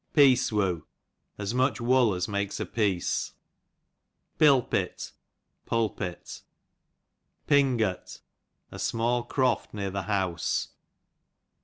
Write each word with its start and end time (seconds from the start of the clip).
Piece 0.15 0.51
woo, 0.51 0.87
as 1.37 1.53
much 1.53 1.79
wool 1.79 2.15
as 2.15 2.27
makes 2.27 2.59
a 2.59 2.65
piece, 2.65 3.33
Pilpit, 4.39 5.11
pulpit. 5.67 6.41
Pingot, 7.45 8.21
a 8.71 8.79
small 8.79 9.21
crofty 9.23 9.75
near 9.77 9.91
the 9.91 10.01
house. 10.09 10.69